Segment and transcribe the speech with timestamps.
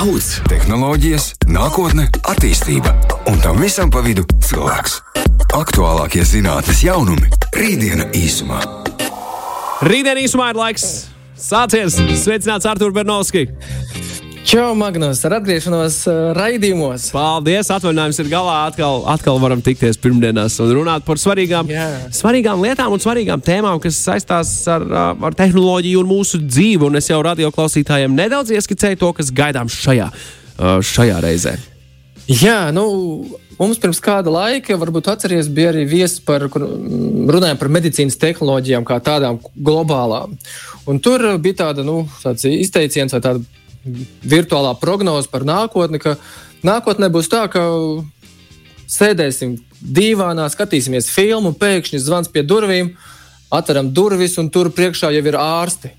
[0.00, 2.88] Daudz tehnoloģijas, nākotne, attīstība
[3.28, 4.94] un tam visam pa vidu cilvēks.
[5.52, 7.28] Aktuālākie zinātnes jaunumi-
[7.60, 8.62] rītdiena īsumā.
[9.84, 10.86] Rītdien īsumā ir laiks
[11.36, 12.00] sācies.
[12.16, 13.44] Sveicināts Artur Bernovski!
[14.40, 17.10] Čau, Magnus, ar atgriešanos uh, raidījumos.
[17.12, 17.68] Paldies!
[17.74, 18.54] Atvaļinājums ir galā.
[18.70, 21.84] Atkal, atkal varam tikties pirmdienās un runāt par svarīgām, Jā.
[22.16, 26.88] svarīgām lietām un svarīgām tēmām, kas saistās ar, uh, ar tehnoloģiju un mūsu dzīvi.
[26.88, 31.54] Un es jau radioklausītājiem nedaudz ieskicēju to, kas gaidām šajā, uh, šajā reizē.
[32.30, 32.88] Jā, nu,
[33.60, 38.88] mums pirms kāda laika, varbūt atceries, bija arī viesis kur mm, runājām par medicīnas tehnoloģijām
[38.88, 40.38] kā tādām globālām.
[40.88, 46.16] Un tur bija tāda, nu, izteiciens vai tāda virtuālā prognoze par nākotni, ka
[46.66, 47.62] nākotnē būs tā, ka
[48.90, 52.92] sēdēsim dīvānā, skatīsimies filmu, pēkšņi zvans pie durvīm,
[53.50, 55.94] atveram durvis un tur priekšā jau ir ārsti.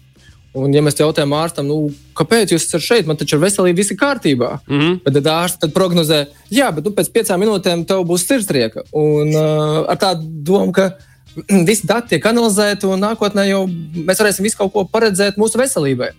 [0.52, 3.94] Un, ja mēs jautājam ārstam, nu, kāpēc jūs esat šeit, man taču ar veselību viss
[3.94, 4.50] ir kārtībā.
[4.68, 4.98] Mm -hmm.
[5.06, 8.84] Bet tad ārsts prognozē, jā, bet nu, pēc piecām minūtēm tev būs sirdstrieka.
[8.92, 10.92] Un uh, ar tādu domu, ka
[11.70, 13.64] visi dati tiek analizēti un nākotnē jau
[13.96, 16.12] mēs varēsim visu kaut ko paredzēt mūsu veselībai.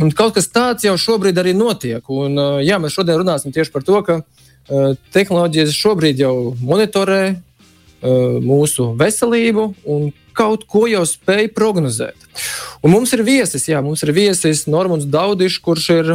[0.00, 2.00] Un kaut kas tāds jau šobrīd arī notiek.
[2.08, 8.38] Un, jā, mēs šodien runāsim tieši par to, ka uh, tehnoloģijas šobrīd jau monitorē uh,
[8.40, 12.16] mūsu veselību un kaut ko jau spēj prognozēt.
[12.82, 16.12] Un mums ir viesis, jā, mums ir viesis Normons Daudišs, kurš ir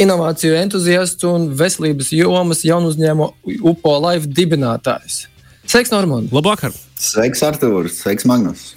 [0.00, 5.26] inovāciju entuziasts un veselības jomas jaunu uzņēmumu UPO Life dibinātājs.
[5.66, 6.32] Sveiks, Normons!
[6.32, 6.74] Labvakar!
[7.00, 8.00] Sveiks, Artūrs!
[8.04, 8.70] Sveiks, Magnus!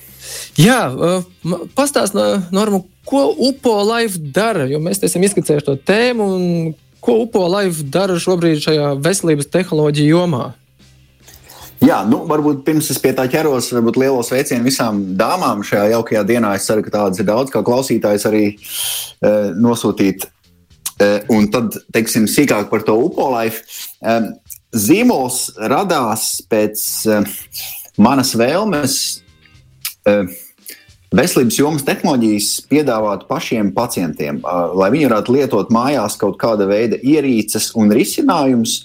[0.59, 2.17] Jā, uh, pastāst,
[2.51, 4.67] Norma, ko UPO Life dara?
[4.69, 10.17] Jo mēs esam izskicējuši to tēmu, un ko UPO Life dara šobrīd šajā veselības tehnoloģiju
[10.17, 10.49] jomā?
[11.79, 16.25] Jā, nu, varbūt pirms es pie tā ķeros, varbūt lielo sveicienu visām dāmām šajā jaukajā
[16.27, 16.51] dienā.
[16.57, 18.57] Es ceru, ka tādas ir daudz, kā klausītājs arī e,
[19.55, 20.25] nosūtīt.
[20.99, 23.63] E, un tad, teiksim, sīkāk par to upolaifu.
[24.03, 24.17] E,
[24.75, 25.39] zīmols
[25.71, 27.21] radās pēc e,
[28.03, 28.99] manas vēlmes
[31.09, 34.41] veselības jomas tehnoloģijas piedāvāt pašiem pacientiem,
[34.77, 38.83] lai viņi varētu lietot mājās kaut kāda veida ierīces un risinājumus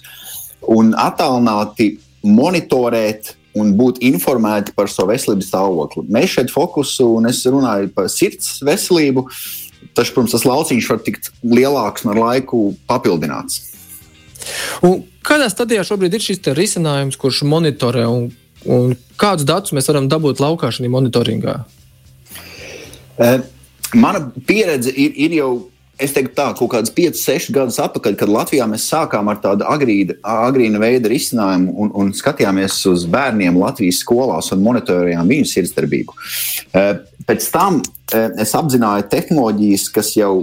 [0.71, 1.95] un attālināti
[2.25, 6.03] monitorēt un būt informēti par savu veselības stāvokli.
[6.11, 9.27] Mēs šeit fokusu, un es runāju par sirds veselību,
[9.95, 13.61] taču, protams, tas lauciņš var tikt lielāks un ar laiku papildināts.
[14.85, 18.27] Un kādā stadijā šobrīd ir šis risinājums, kurš monitorē un,
[18.65, 21.59] un kādus datus mēs varam dabūt laukā šajā monitoringā?
[23.95, 25.51] Mana pieredze ir, ir jau
[25.95, 29.63] Es teiktu, tā kaut kādas 5, 6 gadus atpakaļ, kad Latvijā mēs sākām ar tādu
[29.71, 36.17] agrīna, agrīna veida risinājumu un, un skatījāmies uz bērniem Latvijas skolās un monitorējām viņu sirdsdarbību.
[37.29, 37.79] Pēc tam
[38.11, 40.33] es apzināju tehnoloģijas, kas jau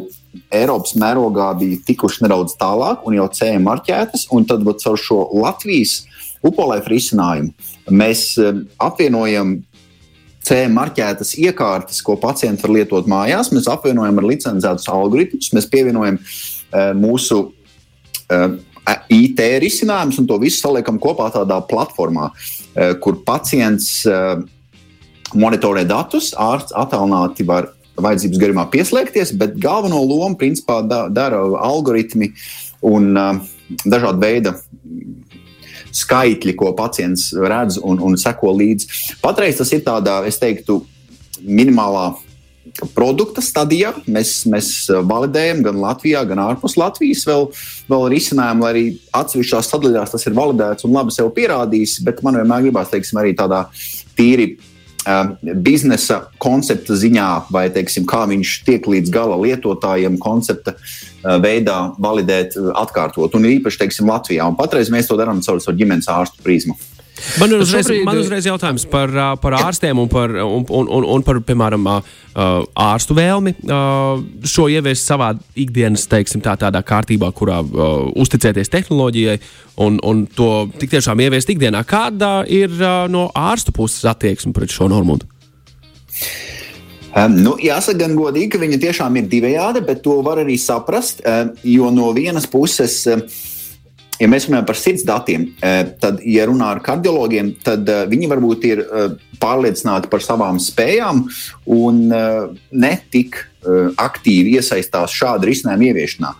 [0.48, 5.98] Eiropas mērogā bija tikušas nedaudz tālāk un jau CE marķētas, un tad caur šo Latvijas
[6.40, 7.52] upolēfu risinājumu
[7.90, 8.34] mēs
[8.82, 9.60] apvienojam
[10.42, 13.52] C marķētas iekārtas, ko pacienti var lietot mājās.
[13.54, 18.56] Mēs apvienojam ar licencētus algoritmus, mēs pievienojam uh, mūsu uh,
[19.12, 22.32] IT risinājumus un to visu saliekam kopā tādā platformā,
[22.98, 24.02] kur pacients
[25.38, 32.32] monitorē datus, ārsts attālināti var vajadzības gadījumā pieslēgties, bet galveno lomu principā da, dara algoritmi
[32.82, 33.12] un
[33.84, 34.56] dažāda veida
[35.92, 39.16] skaitļi, ko pacients redz un, un seko līdzi.
[39.22, 40.82] Patreiz tas ir tādā, es teiktu,
[41.42, 42.12] minimālā
[42.94, 43.92] produkta stadijā.
[44.10, 44.72] Mēs, mēs
[45.08, 47.48] validējam gan Latvijā, gan ārpus Latvijas vēl,
[47.90, 48.84] vēl risinājumu, lai arī
[49.18, 52.00] atsevišķās sadaļās tas ir validēts un labi sev pierādījis.
[52.06, 53.64] Bet man vienmēr gribās, teiksim, arī tādā
[54.18, 60.76] tīri uh, biznesa koncepta ziņā, vai teiksim, kā viņš tiek līdz gala lietotājiem, koncepta
[61.22, 63.34] veidā validēt, uh, atkārtot.
[63.38, 64.48] Un īpaši teiksim, Latvijā.
[64.48, 66.78] Un patreiz mēs to darām caur savu ģimenes ārstu prizmu.
[67.38, 70.88] Man ir uzreiz, šobrīd- man uzreiz jautājums par, ā, par ārstiem un par, un, un,
[70.88, 71.84] un, un par piemēram,
[72.34, 73.52] ārstu vēlmi
[74.48, 77.60] šo ieviest savā ikdienas teiksim, tā, tādā kārtībā, kurā
[78.16, 79.36] uzticēties tehnoloģijai
[79.84, 80.48] un, un to
[80.80, 81.84] tik tiešām ieviest ikdienā.
[81.86, 82.74] Kāda ir
[83.12, 85.20] no ārstu puses attieksme pret šo normu?
[87.12, 91.20] Um, nu, jāsaka, gan godīgi, ka viņa tiešām ir divējāda, bet to var arī saprast.
[91.28, 93.20] Um, jo no vienas puses, um,
[94.16, 98.30] ja mēs runājam par sirds datiem, uh, tad, ja runā ar kardiologiem, tad uh, viņi
[98.32, 99.12] varbūt ir uh,
[99.42, 101.26] pārliecināti par savām spējām
[101.76, 106.32] un uh, ne tik aktīvi iesaistās šāda risinājuma ieviešanā.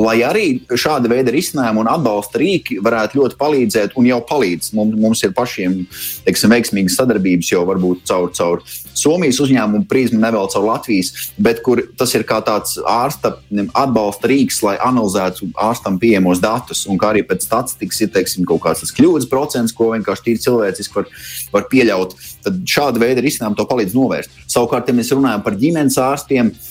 [0.00, 4.72] Lai arī šāda veida risinājumi un atbalsta rīki varētu ļoti palīdzēt, un jau palīdz.
[4.76, 5.82] Mums, ir pašiem
[6.26, 8.64] teiksim, veiksmīgas sadarbības jau varbūt caur, caur
[9.00, 13.36] Somijas uzņēmumu prizmu, nevēl caur Latvijas, bet kur tas ir kā tāds ārsta
[13.78, 18.62] atbalsta rīks, lai analizētu ārstam pieejamos datus, un kā arī pēc statistikas ir teiksim, kaut
[18.66, 21.08] kāds kļūdas procents, ko vienkārši tīri cilvēciski var,
[21.54, 22.16] var pieļaut.
[22.44, 24.36] Tad šāda veida risinājumi to palīdz novērst.
[24.50, 26.69] Savukārt, ja mēs runājam par ģimenes ārstiem, eh,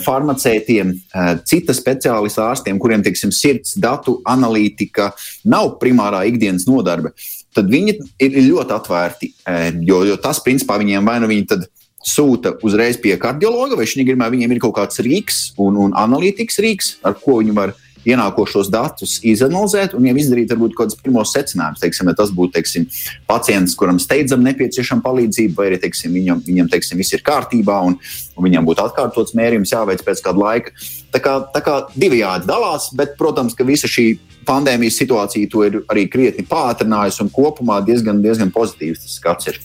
[0.00, 5.12] farmaceitiem, eh, cita speciālistu ārstiem, kuriem teiksim, sirds datu analītika
[5.44, 7.12] nav primārā ikdienas nodarbe,
[7.54, 9.32] tad viņi ir ļoti atvērti.
[9.46, 11.66] Eh, jo, jo tas, principā, viņiem vai nu viņi
[12.08, 16.60] sūta uzreiz pie kardiologa, vai viņi grib, viņiem ir kaut kāds rīks un, un analītikas
[16.62, 17.74] rīks, ar ko viņi var
[18.08, 21.82] ienākošos datus izanalizēt un jau izdarīt varbūt kaut kādus pirmos secinājumus.
[21.82, 22.86] Teiksim, ja tas būtu teiksim,
[23.28, 27.98] pacients, kuram steidzam nepieciešama palīdzība, vai arī teiksim, viņam, viņam teiksim, viss ir kārtībā un,
[28.36, 30.74] un viņam būtu atkārtots mērījums jāveic pēc kāda laika.
[31.14, 34.10] Tā kā, tā kā divējādi dalās, bet, protams, ka visa šī
[34.48, 39.60] pandēmijas situācija to ir arī krietni pātrinājusi un kopumā diezgan, diezgan pozitīvs tas skats ir.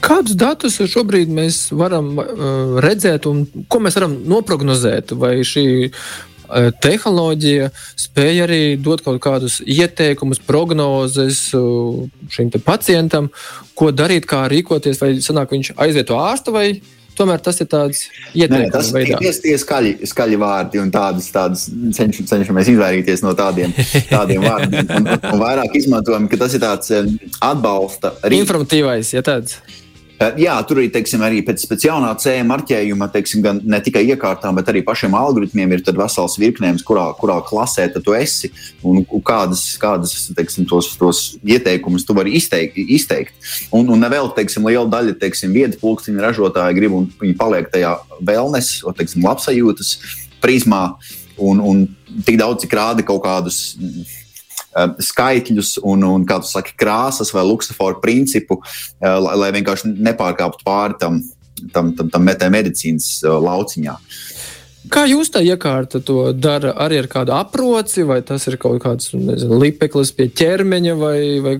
[0.00, 5.12] Kādus datus šobrīd mēs varam uh, redzēt, un ko mēs varam noprognozēt?
[5.18, 5.64] Vai šī
[6.82, 13.30] tehnoloģija spēja arī dot kaut kādus ieteikumus, prognozes eh, šim pacientam,
[13.74, 16.70] ko darīt, kā rīkoties, vai sanāk viņš aiziet to ārstu vai
[17.20, 18.72] Tomēr tas ir tāds ieteikums.
[18.72, 21.66] Tas ir tie skaļi, skaļi vārdi un tādas, tādas
[21.96, 23.74] cenš, cenšamies izvairīties no tādiem,
[24.14, 24.88] tādiem vārdiem.
[24.96, 27.10] Un, un vairāk izmantojam, ka tas ir tāds eh,
[27.44, 28.14] atbalsta.
[28.40, 29.58] Informatīvais, ja tāds.
[30.20, 34.52] Jā, tur arī, teiksim, arī pēc, pēc jaunā CE marķējuma, teiksim, gan ne tikai iekārtām,
[34.58, 38.50] bet arī pašiem algoritmiem ir vesels virknējums, kurā, kurā klasē tu esi
[38.84, 42.76] un kādas, kādas teiksim, tos, tos ieteikumus tu vari izteikt.
[42.76, 43.32] izteikt.
[43.72, 47.96] Un, un nevēl, teiksim, liela daļa teiksim, vietas pulksteņa ražotāji grib un viņi paliek tajā
[48.20, 49.96] wellness, teiksim, labsajūtas
[50.44, 50.84] prizmā
[51.40, 51.86] un, un
[52.28, 53.70] tik daudz, cik rāda kaut kādus
[55.02, 60.66] skaitļus un, un kā tu saki, krāsas vai luksusforu principu, uh, lai, lai vienkārši nepārkāptu
[60.66, 61.20] pāri tam,
[61.74, 63.96] tam, tam, tam medicīnas uh, lauciņā.
[64.88, 69.10] Kā jūs tā iekārta to dara arī ar kādu aproci, vai tas ir kaut kāds
[69.12, 71.54] nezinu, lipeklis pie ķermeņa, vai, vai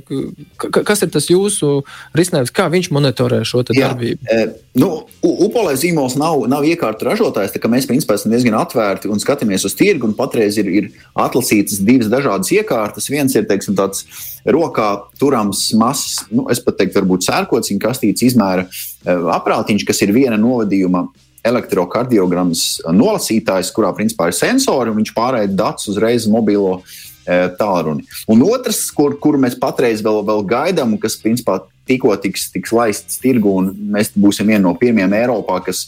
[0.57, 1.83] kas ir tas jūsu
[2.17, 4.25] risinājums, kā viņš monitorē šo darbību?
[4.25, 4.49] Jā, e,
[4.81, 4.91] nu,
[5.21, 9.69] Upolē zīmols nav, nav iekārta ražotājs, tā kā mēs principā esam diezgan atvērti un skatāmies
[9.69, 13.13] uz tirgu, un patreiz ir, ir atlasītas divas dažādas iekārtas.
[13.13, 14.07] Viens ir, teiksim, tāds
[14.49, 20.17] rokā turams mazs, nu, es pat teiktu, varbūt sērkociņa kastītes izmēra e, aprātiņš, kas ir
[20.17, 21.11] viena novadījuma
[21.47, 28.05] elektrokardiogrammas nolasītājs, kurā principā ir sensori, un viņš pārraida datus uzreiz uz mobilo e, tālruni.
[28.31, 33.21] Un otrs, kur, kur mēs patreiz vēl, vēl gaidām, kas principā tikko tiks, tiks laists
[33.23, 35.87] tirgu, un mēs būsim viena no pirmajām Eiropā, kas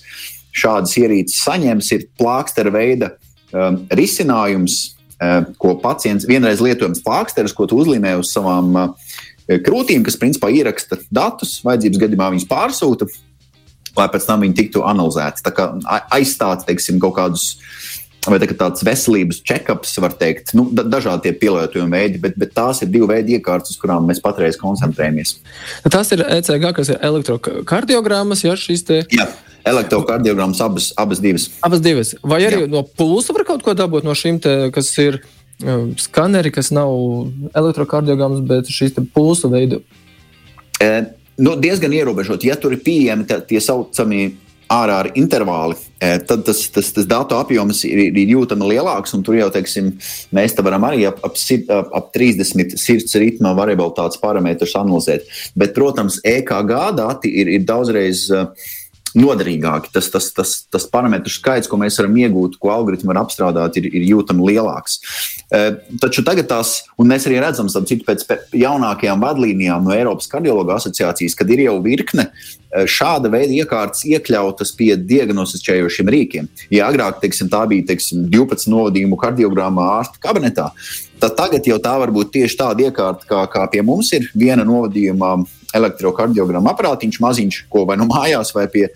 [0.53, 3.13] šādas ierīces saņems, ir plākstera veida
[3.53, 4.79] um, risinājums,
[5.17, 9.13] uh, ko pacients vienreiz lietojams plāksteris, ko uzlīmē uz savām uh,
[9.49, 13.09] krūtīm, kas principā ieraksta datus, vajadzības gadījumā viņus pārsūta
[13.99, 15.45] lai pēc tam viņi tiktu analizēti.
[15.45, 15.69] Tā kā
[16.15, 17.53] aizstāt teiksim, kaut kādus.
[18.23, 22.79] Vai tā, tāds veselības check-ups, var teikt, nu, da, dažādi pielietojumi veidi, bet, bet tās
[22.85, 25.33] ir divi veidi iekārtas, uz kurām mēs patreiz koncentrējamies.
[25.91, 29.01] Tas ir ECG, kas ir elektrokardiogrammas, ja šīs te.
[29.11, 29.27] Jā.
[29.67, 31.49] Elektrokardiogrammas abas, abas divas.
[31.67, 32.15] Abas divas.
[32.23, 32.71] Vai arī Jā.
[32.71, 35.21] no pulsa var kaut ko dabūt no šīm, te, kas ir
[35.63, 36.95] um, skaneri, kas nav
[37.59, 39.83] elektrokardiogrammas, bet šīs pulsa veidu?
[40.83, 40.91] E,
[41.39, 42.45] nu, diezgan ierobežot.
[42.45, 44.33] Ja tur ir pieejami tie saucamie
[44.73, 49.15] ārā ar intervāli, e, tad tas, tas, tas datu apjoms ir, ir jūtami lielāks.
[49.25, 49.93] Tur jau teiksim,
[50.35, 55.29] mēs te varam arī ap, ap, ap, ap 30 sirds ritma variabilitātes parametrus analizēt.
[55.59, 58.29] Bet, protams, EKG dati ir, ir daudzreiz.
[58.33, 58.71] Uh,
[59.19, 59.91] noderīgāki.
[59.95, 63.89] Tas, tas, tas, tas parametru skaits, ko mēs varam iegūt, ko algoritmi var apstrādāt, ir,
[63.93, 64.99] ir jūtami lielāks.
[65.53, 65.63] E,
[66.03, 68.25] taču tagad tās, un mēs arī redzam, citu, pēc
[68.57, 74.75] jaunākajām vadlīnijām no Eiropas kardiologa asociācijas, kad ir jau virkne e, šāda veida iekārtas iekļautas
[74.79, 76.51] pie diagnosticējošiem rīkiem.
[76.75, 80.71] Ja agrāk teiksim, tā bija teiksim, 12 novadījumu kardiogramā ārsta kabinetā,
[81.23, 84.65] tad tagad jau tā var būt tieši tāda iekārta, kā, kā pie mums ir viena
[84.67, 85.37] novadījuma
[85.77, 88.89] elektrokardiogramma aparātiņš, maziņš, ko vai nu mājās, vai pie.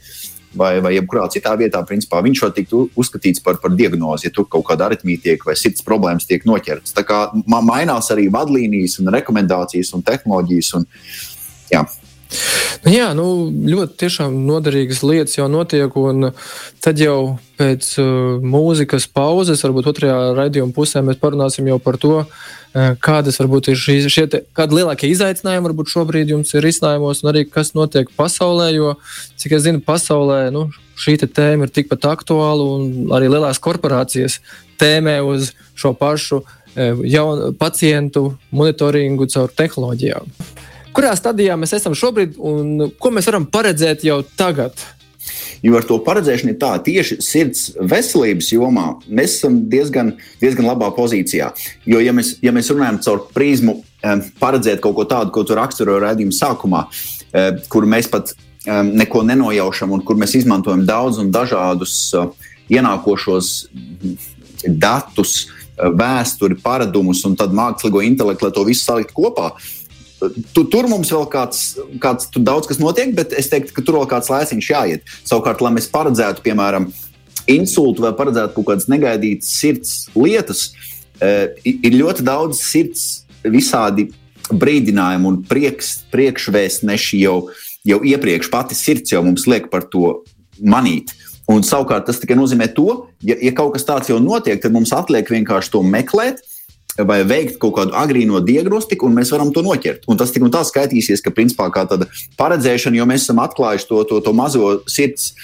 [0.57, 4.47] Vai, vai jebkurā citā vietā, principā, viņš var tikt uzskatīts par, par diagnozi, ja tur
[4.49, 6.95] kaut kāda aritmija tiek vai sirds problēmas tiek noķertas.
[6.97, 10.71] Tā kā mainās arī vadlīnijas, un rekomendācijas un tehnoloģijas.
[10.79, 10.87] Un,
[11.75, 11.83] jā.
[12.87, 16.31] Nu, jā, nu, ļoti tiešām noderīgas lietas jau notiek, un
[16.85, 22.13] tad jau pēc uh, mūzikas pauzes, varbūt otrajā raidījuma pusē, mēs parunāsim jau par to,
[22.23, 27.25] uh, kādas varbūt ir šie, šie te, kādi lielākie izaicinājumi varbūt šobrīd jums ir risinājumos,
[27.25, 28.95] un arī kas notiek pasaulē, jo,
[29.41, 30.69] cik es zinu, pasaulē nu,
[31.01, 34.39] šī tēma ir tikpat aktuāla, un arī lielās korporācijas
[34.79, 40.31] tēmē uz šo pašu uh, jaunu pacientu monitoringu caur tehnoloģijām
[40.97, 44.77] kurā stadijā mēs esam šobrīd un ko mēs varam paredzēt jau tagad?
[45.65, 50.93] Jo ar to paredzēšanu ir tā, tieši sirds veselības jomā mēs esam diezgan, diezgan labā
[50.95, 51.51] pozīcijā.
[51.89, 53.81] Jo, ja mēs, ja mēs runājam caur prizmu,
[54.41, 56.85] paredzēt kaut ko tādu, ko tu raksturoji raidījuma sākumā,
[57.73, 58.37] kur mēs pat
[58.67, 61.99] neko nenojaušam un kur mēs izmantojam daudz un dažādus
[62.73, 63.53] ienākošos
[64.67, 69.53] datus, vēsturi, paradumus un tad mākslīgo intelektu, lai to visu salikt kopā.
[70.17, 71.63] Tu, tur mums vēl kāds,
[72.01, 75.17] kāds tur daudz kas notiek, bet es teiktu, ka tur vēl kāds lēciņš jāiet.
[75.29, 76.89] Savukārt, lai mēs paredzētu, piemēram,
[77.53, 80.71] insultu vai paredzētu kaut kādas negaidītas sirds lietas,
[81.21, 84.09] eh, ir ļoti daudz sirds visādi
[84.51, 87.39] brīdinājumi un prieks, priekšvēstneši jau,
[87.85, 90.23] jau iepriekš pati sirds jau mums liek par to
[90.63, 91.13] manīt.
[91.51, 94.91] Un savukārt tas tikai nozīmē to, ja, ja kaut kas tāds jau notiek, tad mums
[94.95, 96.41] atliek vienkārši to meklēt,
[97.05, 100.07] vai veikt kaut kādu agrīno diagnostiku, un mēs varam to noķert.
[100.09, 102.09] Un tas tik un tā skaitīsies, ka principā kā tāda
[102.41, 105.35] paredzēšana, jo mēs esam atklājuši to, to, to mazo sirds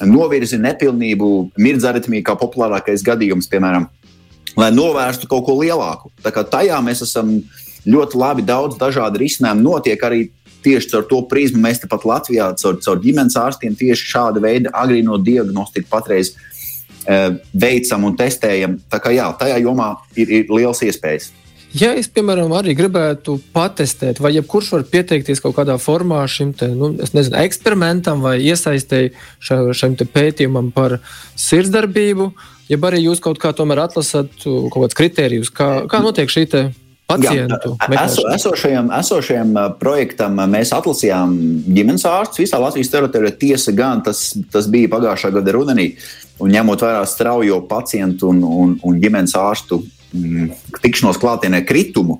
[0.00, 3.88] novirzi, nepilnību, mirdzaritmiju kā populārākais gadījums, piemēram,
[4.58, 6.12] lai novērstu kaut ko lielāku.
[6.24, 7.38] Tā kā tajā mēs esam
[7.88, 10.28] ļoti labi, daudz dažādu risinājumu notiek arī.
[10.62, 15.16] Tieši caur to prizmu mēs tepat Latvijā, caur, caur ģimenes ārstiem, tieši šāda veida agrīno
[15.18, 16.36] diagnostiku patreiz
[17.52, 18.78] veicam un testējam.
[18.90, 21.32] Tā kā jā, tajā jomā ir, ir liels iespējas.
[21.72, 26.68] Ja es, piemēram, arī gribētu patestēt, vai jebkurš var pieteikties kaut kādā formā šim te,
[26.68, 30.98] nu, nezinu, eksperimentam vai iesaistēji šim pētījumam par
[31.40, 32.28] sirdsdarbību,
[32.68, 36.44] ja arī jūs kaut kā tomēr atlasat kaut kādus kritērijus, kā, kā notiek šī
[37.12, 41.34] pacientu eso, esošajam, esošajam projektam mēs atlasījām
[41.68, 43.34] ģimenes ārstus visā Latvijas teritorijā.
[43.40, 45.92] Tiesa gan tas, tas bija pagājušā gada rudenī.
[46.42, 49.82] Un ņemot vērā straujo pacientu un, un, un ģimenes ārstu
[50.82, 52.18] tikšanos klātienē kritumu,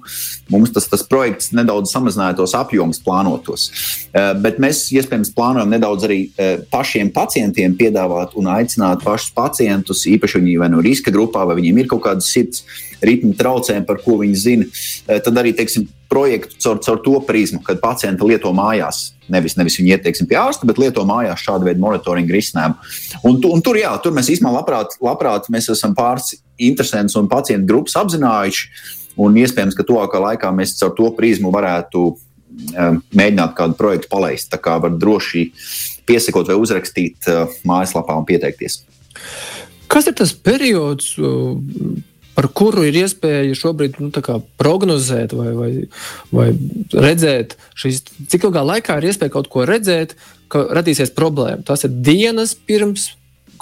[0.53, 3.69] mums tas, tas projekts nedaudz samazināja tos apjomus plānotos.
[4.13, 10.07] Uh, bet mēs iespējams plānojam nedaudz arī uh, pašiem pacientiem piedāvāt un aicināt pašus pacientus,
[10.11, 12.65] īpaši viņi vai no riska grupā, vai viņiem ir kaut kādas sirds
[13.03, 14.69] ritmu traucējumi, par ko viņi zina.
[14.69, 19.13] Uh, tad arī teiksim, projektu caur, caur to prizmu, kad pacienti lieto mājās.
[19.33, 22.77] Nevis, nevis viņi iet teiksim, pie ārsta, bet lieto mājās šādu veidu monitoringu risinājumu.
[23.29, 27.71] Un, un tur, jā, tur mēs īstenībā labprāt, labprāt mēs esam pāris interesants un pacientu
[27.71, 28.69] grupas apzinājuši.
[29.23, 34.49] Un iespējams, ka tuvākā laikā mēs caur to prizmu varētu um, mēģināt kādu projektu palaist.
[34.53, 35.49] Tā kā var droši
[36.09, 38.81] piesakot vai uzrakstīt uh, mājaslapā un pieteikties.
[39.93, 41.13] Kas ir tas periods,
[42.37, 44.11] par kuru ir iespēja šobrīd nu,
[44.61, 45.73] prognozēt vai, vai,
[46.33, 46.51] vai
[46.93, 50.17] redzēt, šīs, cik ilgā laikā ir iespēja kaut ko redzēt,
[50.53, 51.65] ka radīsies problēma.
[51.67, 53.13] Tas ir dienas pirms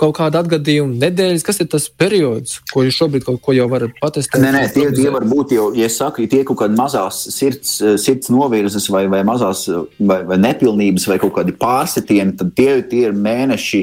[0.01, 3.93] kaut kāda atgadījuma, nedēļas, kas ir tas periods, ko jūs šobrīd kaut ko jau varat
[4.01, 4.41] patestēt?
[4.41, 8.33] Nē, nē tie, tie var būt jau, ja saku, tie kaut kādi mazās sirds, sirds
[8.33, 9.67] novirzes vai, vai mazās
[9.99, 13.83] vai, vai nepilnības vai kaut kādi pārsitieni, tad tie, tie ir mēneši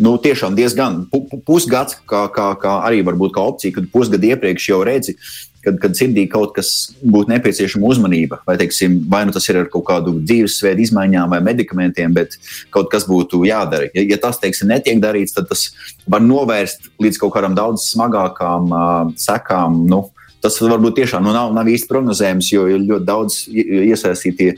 [0.00, 1.04] nu, tiešām diezgan
[1.46, 5.16] pusgads, kā, kā, kā arī varbūt kā opcija, kad pusgadu iepriekš jau redzi,
[5.64, 9.68] kad, kad sirdī kaut kas būtu nepieciešama uzmanība, vai, teiksim, vai nu tas ir ar
[9.72, 12.38] kaut kādu dzīvesveidu izmaiņām vai medikamentiem, bet
[12.74, 13.90] kaut kas būtu jādara.
[13.94, 15.68] Ja, ja tas, teiksim, netiek darīts, tad tas
[16.10, 19.82] var novērst līdz kaut kādām daudz smagākām uh, sekām.
[19.90, 20.06] Nu,
[20.40, 24.54] tas varbūt tiešām nu, nav, nav īsti prognozējams, jo ir ļoti daudz iesaistītie,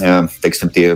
[0.00, 0.88] uh, teiksim, tie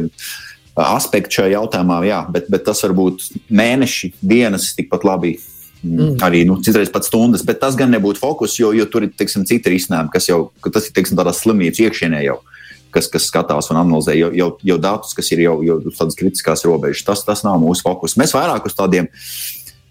[0.78, 5.38] aspekti šajā jautājumā, jā, bet, bet tas var būt mēneši, dienas tikpat labi.
[5.82, 5.94] Mm.
[5.94, 6.14] mm.
[6.26, 9.46] Arī nu, citreiz pat stundas, bet tas gan nebūtu fokus, jo, jo tur ir teiksim,
[9.46, 12.40] citi risinājumi, kas jau tas ir teiksim, tādā slimnīcas iekšienē jau.
[12.88, 16.64] Kas, kas skatās un analizē jau, jau, jau datus, kas ir jau, jau tādas kritiskās
[16.64, 17.04] robežas.
[17.04, 18.16] Tas, tas nav mūsu fokus.
[18.16, 19.10] Mēs vairāk uz tādiem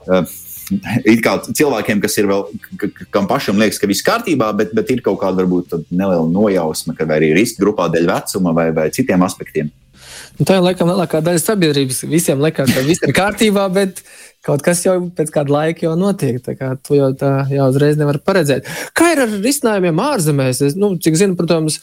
[0.10, 0.24] uh,
[0.68, 2.48] cilvēkiem, kas ir vēl,
[3.14, 7.08] kam pašam liekas, ka viss kārtībā, bet, bet ir kaut kāda varbūt neliela nojausma, ka
[7.16, 9.70] arī riska grupā dēļ vecuma vai, vai citiem aspektiem.
[10.38, 12.04] Nu, tā ir laikam lielākā daļa sabiedrības.
[12.12, 14.04] Visiem liekas, ka viss ir kārtībā, bet
[14.46, 16.38] kaut kas jau pēc kāda laika jau notiek.
[16.46, 18.70] To jau tā jau uzreiz nevar paredzēt.
[18.98, 20.62] Kā ir ar risinājumiem ārzemēs?
[20.70, 21.80] Es, nu, cik zinu, protams,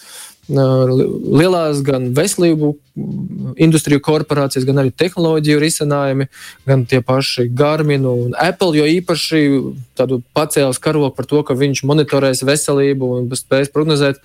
[0.48, 2.74] lielās gan veselību
[3.56, 6.26] industriju korporācijas, gan arī tehnoloģiju risinājumi,
[6.68, 9.44] gan tie paši Garmin un Apple, jo īpaši
[9.96, 14.20] tādu pacēlus karogu par to, ka viņš monitorēs veselību un spēs prognozēt.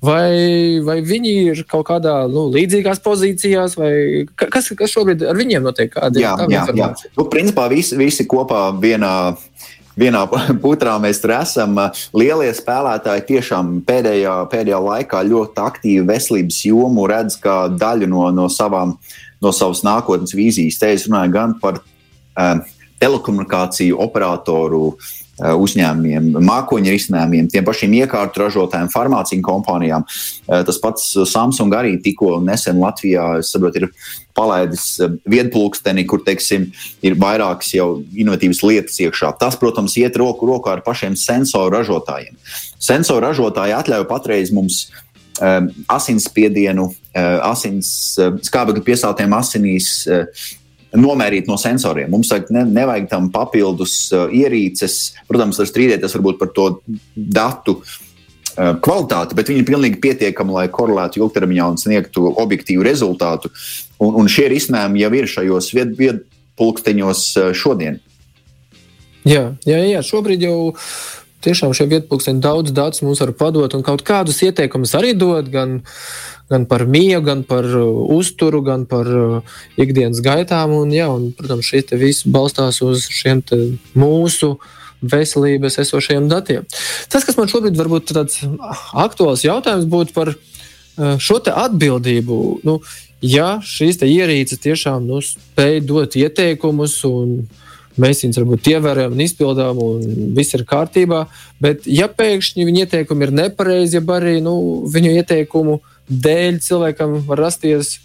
[0.00, 5.66] Vai, vai viņi ir kaut kādā nu, līdzīgās pozīcijās, vai kas, kas šobrīd ar viņiem
[5.66, 5.90] notiek?
[5.92, 6.88] Kāda, jā, jā, jā.
[7.18, 9.12] Nu, principā visi, visi kopā vienā
[10.00, 10.24] vienā
[10.64, 11.78] putrā mēs tur esam.
[12.16, 18.48] Lielie spēlētāji tiešām pēdējā, pēdējā laikā ļoti aktīvi veselības jomu redz kā daļu no, no,
[18.52, 18.96] savām,
[19.42, 20.80] no savas nākotnes vīzijas.
[20.80, 22.62] Te es runāju gan par um,
[23.00, 24.94] telekomunikāciju operatoru
[25.40, 30.04] uzņēmumiem, mākoņu risinājumiem, tiem pašiem iekārtu ražotājiem, farmāciju kompānijām.
[30.04, 33.88] Eh, tas pats Samsung arī tikko nesen Latvijā saprot, ir
[34.36, 36.70] palaidis viedplūksteni, kur teiksim,
[37.02, 39.32] ir vairākas jau inovatīvas lietas iekšā.
[39.40, 42.36] Tas, protams, iet roku rokā ar pašiem sensoru ražotājiem.
[42.80, 44.86] Sensoru ražotāji atļauj patreiz mums
[45.40, 50.48] um, asinsspiedienu, uh, asins uh, skābekļa piesātiem asinīs uh,
[50.96, 52.10] nomērīt no sensoriem.
[52.10, 55.14] Mums ne, nevajag tam papildus uh, ierīces.
[55.28, 56.66] Protams, var strīdēties par to
[57.14, 63.52] datu uh, kvalitāti, bet viņi ir pilnīgi pietiekami, lai korelētu ilgtermiņā un sniegtu objektīvu rezultātu.
[64.00, 68.00] Un, un šie risinājumi jau ir šajos vied, viedpulksteņos uh, šodien.
[69.28, 70.72] Jā, jā, jā, šobrīd jau
[71.44, 75.48] tiešām šie vietpunkti daudz datus mums var padot un kaut kādus ieteikumus arī dot.
[75.52, 75.80] Gan,
[76.50, 80.74] gan par miegu, gan par uh, uzturu, gan par uh, ikdienas gaitām.
[80.74, 83.44] Un, jā, un, protams, šis viss balstās uz šiem
[83.98, 84.56] mūsu
[85.00, 86.66] veselības esošajiem datiem.
[87.08, 88.42] Tas, kas man šobrīd varbūt tāds
[88.92, 92.42] aktuāls jautājums būtu par uh, šo atbildību.
[92.66, 92.80] Nu,
[93.22, 97.44] ja šīs ierīces tiešām nu, spēj dot ieteikumus un
[98.00, 101.24] mēs viņus varbūt ievērojam un izpildām, un viss ir kārtībā.
[101.62, 104.54] Bet, ja pēkšņi viņa ieteikumi ir nepareizi, ja arī nu,
[104.90, 107.98] viņu ieteikumu dēļ cilvēkam var rasties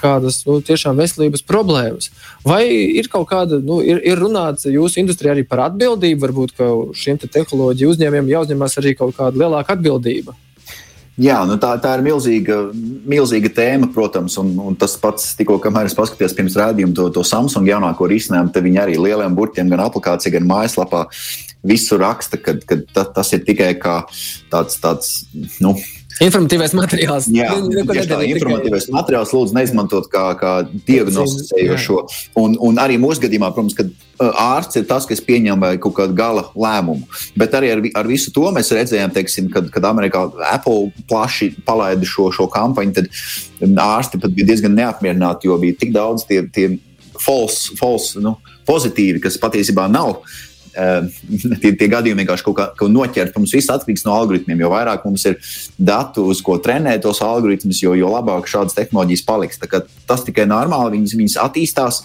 [0.00, 2.10] kādas nu, tiešām veselības problēmas.
[2.46, 2.64] Vai
[2.98, 6.62] ir kaut kāda, nu, ir, ir runāts jūsu industrijā arī par atbildību, varbūt
[6.98, 10.34] šiem te tehnoloģiju uzņēmumiem jāuzņemas arī kaut kāda lielāka atbildība?
[11.20, 15.90] Jā, nu tā, tā ir milzīga, milzīga tēma, protams, un, un tas pats, tikko, kamēr
[15.90, 19.84] es paskatījos pirms rādījuma to, to Samsung jaunāko risinājumu, tad viņi arī lieliem burtiem, gan
[19.84, 21.04] aplikācijā, gan mājaslapā
[21.68, 22.56] visu raksta, ka,
[23.12, 25.12] tas ir tikai tāds, tāds
[25.60, 25.76] nu,
[26.20, 27.26] Informatīvais materiāls.
[27.32, 28.96] Jā, tieši tā, informatīvais tikai...
[28.98, 30.52] materiāls lūdzu neizmantot kā, kā
[30.88, 32.02] diagnosticējošo.
[32.42, 33.90] Un, un arī mūsu gadījumā, protams, kad
[34.20, 37.08] ārsts ir tas, kas pieņem kaut kādu gala lēmumu.
[37.38, 42.06] Bet arī ar, ar visu to mēs redzējām, teiksim, kad, kad Amerikā Apple plaši palaida
[42.08, 46.74] šo, šo kampaņu, tad ārsti pat bija diezgan neapmierināti, jo bija tik daudz tie, tie
[47.22, 48.36] false, false nu,
[48.68, 50.20] pozitīvi, kas patiesībā nav
[51.62, 53.36] tie, tie gadījumi vienkārši kaut kā, kā noķert.
[53.38, 54.62] Mums viss atkarīgs no algoritmiem.
[54.64, 55.38] Jo vairāk mums ir
[55.76, 59.60] datu, uz ko trenēt tos algoritmus, jo, jo labāk šādas tehnoloģijas paliks.
[60.08, 62.02] Tas tikai normāli, viņas, viņas attīstās.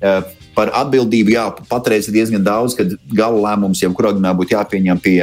[0.00, 4.56] Ehm, par atbildību, jā, patreiz ir diezgan daudz, kad gala lēmums jau kurā gadījumā būtu
[4.56, 5.18] jāpieņem pie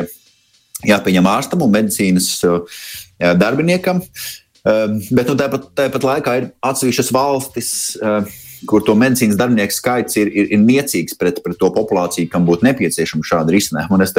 [0.87, 2.29] jāpieņem ārstam un medicīnas
[3.39, 4.03] darbiniekam.
[4.67, 7.71] Ehm, bet nu, tāpat, tāpat laikā ir atsevišķas valstis,
[8.69, 12.65] kur to medicīnas darbinieku skaits ir, ir, ir niecīgs pret, pret to populāciju, kam būtu
[12.67, 14.07] nepieciešama šāda risinājuma.
[14.07, 14.15] Es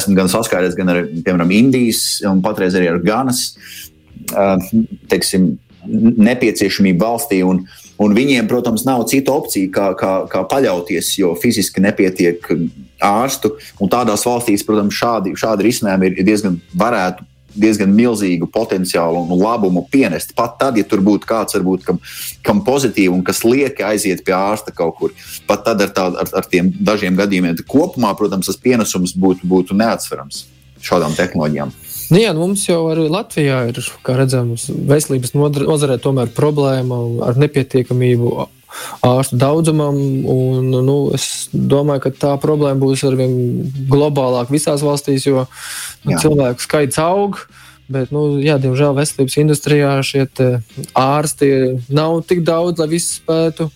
[0.00, 3.48] esmu gan saskāries gan ar piemēram, Indijas un patreiz arī ar Ganas
[5.10, 7.42] teiksim, nepieciešamību valstī.
[7.46, 7.62] Un,
[8.02, 12.50] un viņiem, protams, nav cita opcija, kā, kā, kā paļauties, jo fiziski nepietiek
[13.04, 13.54] ārstu.
[13.80, 17.26] Un tādās valstīs, protams, šādi, šādi risinājumi ir diezgan varētu
[17.56, 20.34] diezgan milzīgu potenciālu un labumu pienest.
[20.36, 22.00] Pat tad, ja tur būtu kāds, varbūt, kam,
[22.46, 25.16] kam pozitīvi un kas liek aiziet pie ārsta kaut kur,
[25.48, 29.76] pat tad ar, tā, ar, ar tiem dažiem gadījumiem kopumā, protams, tas pienesums būtu, būtu
[29.78, 30.46] neatsverams
[30.86, 31.72] šādām tehnoloģijām.
[32.06, 37.40] Nu jā, nu mums jau arī Latvijā ir, kā redzams, veselības nozarē tomēr problēma ar
[37.42, 38.30] nepietiekamību
[39.06, 39.98] ārstu daudzumam.
[40.30, 43.36] Un, nu, es domāju, ka tā problēma būs arvien
[43.90, 46.22] globālāka visās valstīs, jo nu, Jā.
[46.26, 47.40] cilvēku skaits aug.
[47.86, 50.24] Bet, nu, jā, diemžēl veselības industrijā šie
[50.98, 51.50] ārsti
[51.94, 53.68] nav tik daudz, lai visi spētu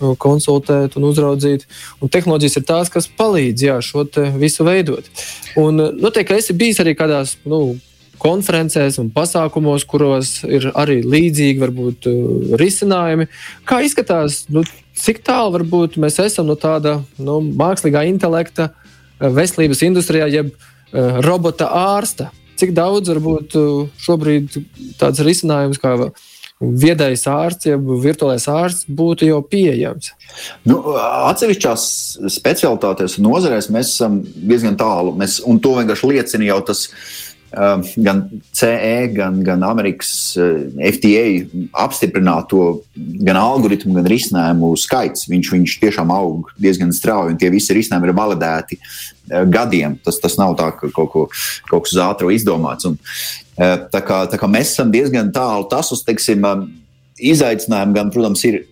[0.00, 1.66] nu, konsultēt un uzraudzīt.
[1.98, 4.06] Un tehnoloģijas ir tās, kas palīdz jā, šo
[4.38, 5.10] visu veidot.
[5.58, 7.74] Un noteikti, ka esi bijis arī kādās nu,
[8.20, 13.28] konferencēs un pasākumos, kuros ir arī līdzīgi varbūt, uh, risinājumi.
[13.68, 14.64] Kā izskatās, nu,
[15.00, 21.20] cik tālu varbūt mēs esam no tāda nu, mākslīgā intelekta uh, veselības industrijā, jeb uh,
[21.26, 22.30] robota ārsta?
[22.60, 24.60] Cik daudz varbūt uh, šobrīd
[25.00, 25.96] tāds risinājums kā
[26.60, 30.12] viedais ārsts, jeb virtuālais ārsts būtu jau pieejams?
[30.68, 30.76] Nu,
[31.30, 31.84] atsevišķās
[32.36, 35.14] specialitātēs un nozarēs mēs esam diezgan tālu.
[35.16, 36.84] Mēs, un to vienkārši liecina jau tas,
[37.50, 38.22] gan
[38.54, 41.48] CE, gan, gan Amerikas uh, FDA
[41.82, 45.26] apstiprināt to gan algoritmu, gan risinājumu skaits.
[45.30, 49.98] Viņš, viņš tiešām aug diezgan strauji, un tie visi risinājumi ir validēti uh, gadiem.
[50.04, 51.26] Tas, tas nav tā, ka kaut, ko,
[51.70, 52.86] kaut kas uz ātru izdomāts.
[52.86, 52.98] Un,
[53.58, 56.68] uh, tā, kā, tā kā mēs esam diezgan tālu tas uz, teiksim, uh,
[57.20, 58.62] izaicinājumu, gan, protams, ir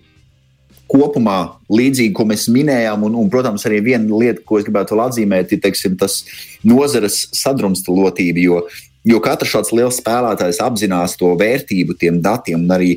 [0.88, 1.38] kopumā
[1.72, 3.05] līdzīgi, ko mēs minējām.
[3.09, 6.22] Un, un, protams, arī viena lieta, ko es gribētu vēl atzīmēt, ir teiksim, tas
[6.66, 8.42] nozares sadrumstalotība.
[8.42, 8.62] Jo,
[9.09, 12.96] jo katrs šāds liels spēlētājs apzinās to vērtību tiem datiem, un arī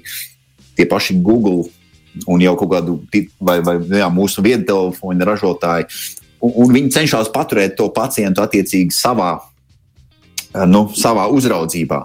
[0.77, 1.67] tie paši Google
[2.27, 2.97] un jau kaut kādu
[3.39, 5.87] vai, vai jā, mūsu viedtelefonu ražotāji.
[6.41, 9.35] Un, un viņi cenšas paturēt to pacientu attiecīgi savā
[10.67, 11.99] nu, savā uzraudzībā.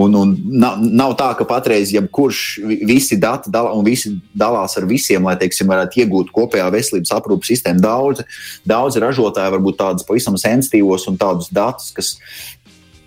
[0.00, 2.42] Un, un nav, nav tā, ka patreiz jebkurš
[2.86, 7.52] visi dati dala, un visi dalās ar visiem, lai teiksim, varētu iegūt kopējā veselības aprūpas
[7.54, 7.82] sistēmu.
[7.84, 8.24] Daudz,
[8.66, 12.14] daudz ražotāji varbūt tādus pavisam sensitīvos un tādus datus, kas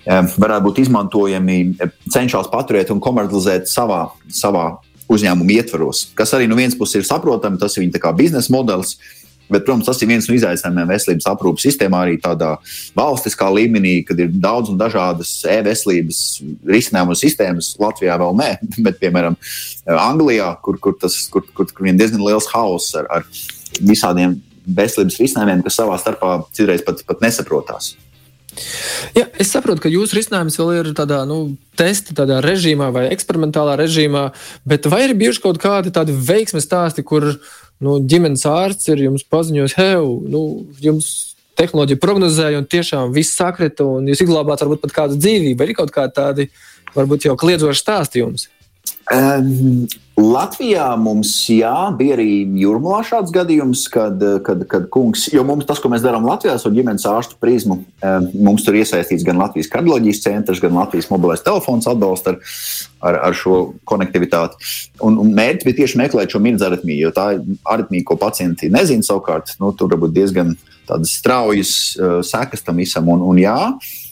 [0.07, 1.59] um, varētu būt izmantojami,
[2.13, 4.69] cenšas paturēt un komercializēt savā, savā
[5.11, 6.09] uzņēmuma ietvaros.
[6.17, 8.97] Kas arī no vienas puses ir saprotami, tas ir viņa biznesa modelis.
[9.47, 12.53] Bet, protams, tas ir viens no izaicinājumiem veselības aprūpas sistēmā, arī tādā
[12.97, 16.21] valstiskā līmenī, kad ir daudz un dažādas e-veselības
[16.67, 17.73] risinājumu sistēmas.
[17.81, 18.49] Latvijā vēl nē,
[18.85, 19.37] bet, piemēram,
[19.97, 23.27] Anglijā, kur, kur tas kur, kur, kur ir diezgan liels hauss ar, ar
[23.79, 27.93] visādiem veselības risinājumiem, kas savā starpā citreiz pat, pat nesaprotās.
[29.17, 33.77] Ja, es saprotu, ka jūsu risinājums vēl ir tādā nu, testa tādā režīmā vai eksperimentālā
[33.79, 34.27] režīmā,
[34.67, 37.29] bet vai ir bijuši kaut kādi tādi veiksmes stāsti, kur
[37.83, 39.97] nu, ģimenes ārsts ir jums paziņojis, hei,
[40.33, 40.43] nu,
[40.81, 41.11] jums
[41.57, 45.65] tehnoloģija prognozēja, un tiešām viss sakrita, un jūs izglābāt varbūt pat kādu dzīvību.
[45.65, 46.49] Ir kaut kādi tādi,
[46.95, 48.45] varbūt jau kliedzoši stāstījumi.
[49.13, 55.67] Um, Latvijā mums jā, bija arī jūrmālā šāds gadījums, kad, kad, kad kungs, jo mums
[55.69, 57.83] tas, ko mēs darām Latvijā, ir ģimenes ārstu prizmu.
[58.01, 62.39] Um, mums tur iesaistīts gan Latvijas kardioloģijas centrs, gan Latvijas mobilais telefons atbalsta ar,
[63.11, 64.57] ar, ar šo konektivitāti.
[65.05, 68.71] Un, un mērķis bija tieši meklēt šo mirdzu aritmiju, jo tā ir aritmija, ko pacienti
[68.73, 69.53] nezina savukārt.
[69.61, 70.57] Nu, tur var būt diezgan
[71.05, 73.13] straujas uh, sekas tam visam.
[73.13, 74.06] Un, un jā, uh, Eh,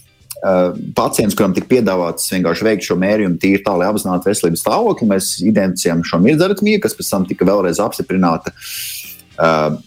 [0.97, 5.31] pacients, kuram tika piedāvāts vienkārši veikt šo mērījumu, tīri tā, lai apzinātu veselības stāvokli, mēs
[5.41, 8.53] identificējām šo mirdzaritmiju, kas pēc tam tika vēlreiz apstiprināta.
[9.35, 9.77] Uh,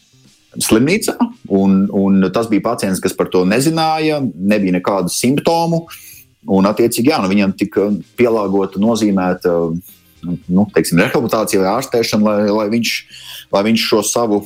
[0.59, 1.15] slimnīcā,
[1.55, 5.85] un, un tas bija pacients, kas par to nezināja, nebija nekādu simptomu.
[6.49, 9.55] Un, attiecīgi, jā, nu, viņam tika pielāgota, nozīmēta
[10.25, 12.93] nu, teiksim, rehabilitācija vai ārstēšana, lai, lai, viņš,
[13.55, 14.41] lai viņš šo savu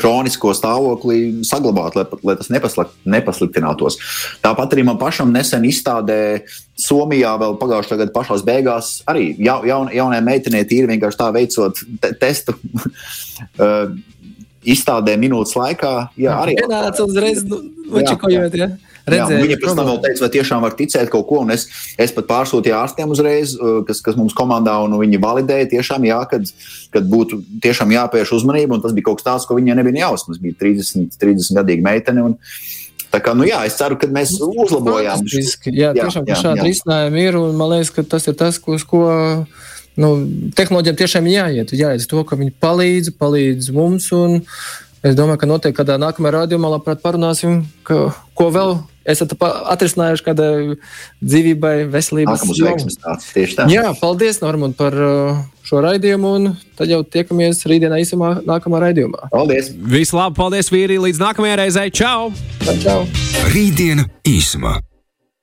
[0.00, 3.98] hronisko stāvokli saglabāt, lai, lai tas nepaslikt, nepasliktinātos.
[4.44, 6.18] Tāpat arī man pašam nesen izstādē
[6.76, 11.80] Somijā, vēl pagājušā gada pašā beigās, arī ja, jaun, jaunai meitenei tīri vienkārši tā veicot
[12.02, 12.56] te, testu.
[13.62, 13.96] uh,
[14.66, 16.56] Izstādē minūtes laikā, jā, arī.
[16.58, 17.60] Pienāca uzreiz, nu,
[17.92, 18.66] vačikojot, jā.
[18.66, 18.85] jā.
[19.06, 21.68] Redzēju, jā, viņa pēc tam vēl teica, vai tiešām var ticēt kaut ko, un es,
[22.02, 26.16] es pat pārsūtīju ārstiem uzreiz, uh, kas, kas mums komandā, un viņi validēja tiešām, jā,
[26.30, 26.50] kad,
[26.94, 30.40] kad būtu tiešām jāpievērš uzmanība, un tas bija kaut kas tāds, ko viņai nebija jausmas.
[30.42, 32.26] Bija 30, 30 gadīga meitene.
[32.32, 32.36] Un,
[33.06, 35.76] Tā kā, nu jā, es ceru, ka mēs uzlabojām šo situāciju.
[35.78, 37.38] Jā, tiešām jā, šādi risinājumi ir.
[37.56, 39.04] Man liekas, ka tas ir tas, ko, ko
[40.02, 40.10] nu,
[40.58, 41.72] tehnoloģijām tiešām jāiet.
[41.78, 44.10] Jāiet to, ka viņi palīdz, palīdz mums.
[45.06, 50.50] Es domāju, ka noteikti kādā nākamajā rādījumā labprāt parunāsim, ka, ko vēl esat atrisinājuši kādai
[51.22, 52.74] dzīvībai, veselības jomā.
[53.72, 59.30] Jā, paldies, Normand, par uh, šo raidījumu, un tad jau tiekamies rītdienā īsumā nākamā raidījumā.
[59.34, 59.70] Paldies!
[59.74, 60.98] Vislabāk, paldies, vīri!
[61.06, 61.94] Līdz nākamajai reizei!
[61.94, 62.32] Čau!
[62.82, 63.00] Čau!
[63.54, 64.78] Rītdiena īsumā!